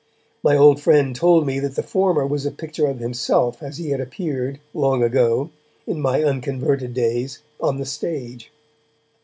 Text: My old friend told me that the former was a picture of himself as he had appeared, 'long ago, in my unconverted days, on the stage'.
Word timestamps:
My 0.41 0.57
old 0.57 0.81
friend 0.81 1.15
told 1.15 1.45
me 1.45 1.59
that 1.59 1.75
the 1.75 1.83
former 1.83 2.25
was 2.25 2.43
a 2.47 2.51
picture 2.51 2.87
of 2.87 2.97
himself 2.97 3.61
as 3.61 3.77
he 3.77 3.91
had 3.91 4.01
appeared, 4.01 4.59
'long 4.73 5.03
ago, 5.03 5.51
in 5.85 6.01
my 6.01 6.23
unconverted 6.23 6.95
days, 6.95 7.43
on 7.59 7.77
the 7.77 7.85
stage'. 7.85 8.49